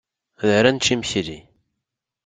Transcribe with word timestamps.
Da 0.41 0.49
ara 0.59 0.69
nečč 0.71 0.87
imekli. 0.93 1.39